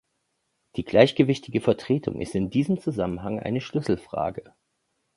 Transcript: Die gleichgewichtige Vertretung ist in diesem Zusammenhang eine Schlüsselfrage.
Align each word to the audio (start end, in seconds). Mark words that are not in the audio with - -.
Die 0.77 0.83
gleichgewichtige 0.83 1.61
Vertretung 1.61 2.21
ist 2.21 2.33
in 2.33 2.49
diesem 2.49 2.79
Zusammenhang 2.79 3.39
eine 3.39 3.61
Schlüsselfrage. 3.61 4.51